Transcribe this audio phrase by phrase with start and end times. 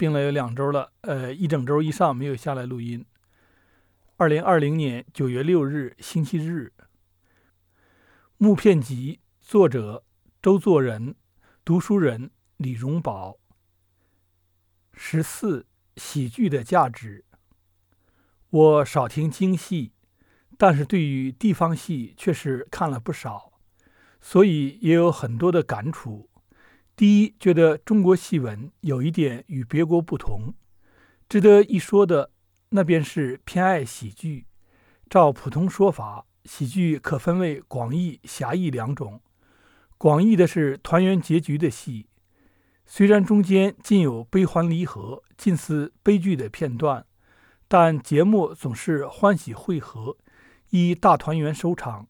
[0.00, 3.04] 病了有两周了，呃，一整周以上没有下来录音。
[4.16, 6.72] 二零二零年九月六日，星期日，
[8.38, 10.02] 《木片集》作者
[10.40, 11.16] 周作人，
[11.66, 13.36] 读书人李荣宝。
[14.94, 15.66] 十四，
[15.98, 17.26] 喜剧的价值。
[18.48, 19.92] 我少听京戏，
[20.56, 23.52] 但是对于地方戏却是看了不少，
[24.22, 26.29] 所以也有很多的感触。
[27.00, 30.52] 第一，觉得中国戏文有一点与别国不同，
[31.30, 32.30] 值得一说的，
[32.68, 34.44] 那便是偏爱喜剧。
[35.08, 39.22] 照普通说法，喜剧可分为广义、狭义两种。
[39.96, 42.06] 广义的是团圆结局的戏，
[42.84, 47.06] 虽然中间尽有悲欢离合、近似悲剧的片段，
[47.66, 50.18] 但节目总是欢喜汇合，
[50.68, 52.06] 以大团圆收场。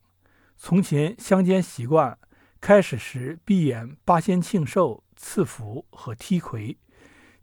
[0.57, 2.17] 从前乡间习惯。
[2.61, 6.77] 开始时闭演八仙庆寿、赐福和踢魁，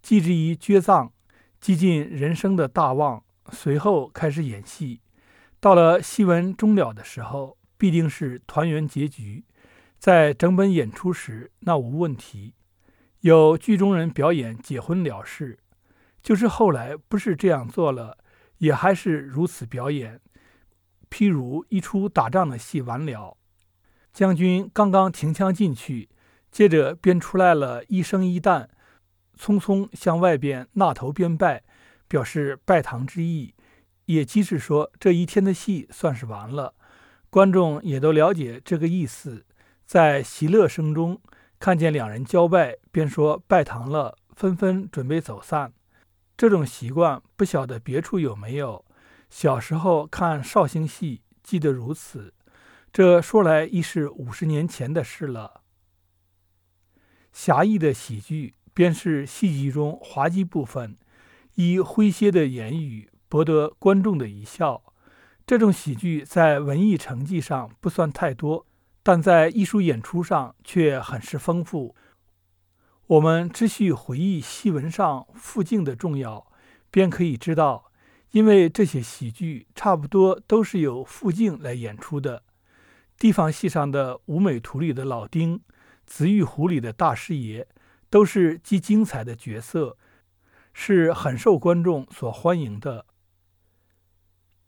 [0.00, 1.10] 祭之于绝葬，
[1.60, 3.24] 激尽人生的大望。
[3.50, 5.00] 随后开始演戏，
[5.58, 9.44] 到了戏文终了的时候，必定是团圆结局。
[9.98, 12.55] 在整本演出时，那无问题。
[13.22, 15.58] 有剧中人表演结婚了事，
[16.22, 18.19] 就是后来不是这样做了，
[18.58, 20.20] 也还是如此表演。
[21.10, 23.38] 譬如一出打仗的戏完了。
[24.12, 26.09] 将军刚刚停枪进去，
[26.51, 28.69] 接着便出来了一生一旦，
[29.39, 31.62] 匆匆向外边纳头边拜，
[32.09, 33.55] 表示拜堂之意，
[34.06, 36.75] 也即是说这一天的戏算是完了。
[37.31, 39.45] 观众也都了解这个意思，
[39.87, 41.20] 在喜乐声中
[41.61, 45.72] 看见两人交拜，便说拜堂了，纷纷准备走散。
[46.37, 48.84] 这种习惯不晓得别处有没有。
[49.28, 52.33] 小时候看绍兴戏，记得如此。
[52.92, 55.62] 这说来已是五十年前的事了。
[57.33, 60.97] 狭义的喜剧，便是戏剧中滑稽部分，
[61.55, 64.83] 以诙谐的言语博得观众的一笑。
[65.47, 68.66] 这种喜剧在文艺成绩上不算太多，
[69.03, 71.94] 但在艺术演出上却很是丰富。
[73.06, 76.50] 我们只需回忆戏文上附镜的重要，
[76.91, 77.93] 便可以知道，
[78.32, 82.43] 因为这些喜剧差不多都是由附镜来演出的。
[83.19, 85.59] 地方戏上的《舞美图》里的老丁，
[86.06, 87.67] 《紫玉壶》里的大师爷，
[88.09, 89.97] 都是极精彩的角色，
[90.73, 93.06] 是很受观众所欢迎的。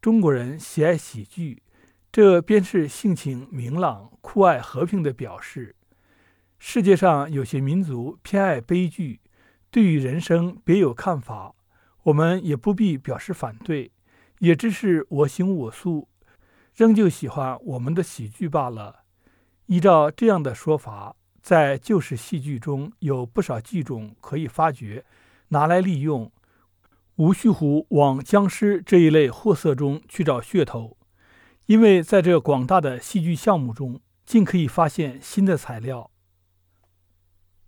[0.00, 1.62] 中国人喜爱喜剧，
[2.11, 5.77] 这便是性情明朗、酷爱和平的表示。
[6.59, 9.21] 世界上有些民族偏爱悲剧，
[9.71, 11.55] 对于人生别有看法，
[12.03, 13.93] 我们也不必表示反对，
[14.41, 16.09] 也只是我行我素。
[16.75, 19.00] 仍旧喜欢我们的喜剧罢了。
[19.66, 25.04] 依照这样的说法，在旧式戏剧中有不少剧种可以发掘，
[25.48, 26.32] 拿来利用，
[27.16, 30.97] 吴须虎往僵尸这一类货色中去找噱头。
[31.66, 36.10] 因为在这广大的戏剧项目中，尽可以发现新的材料，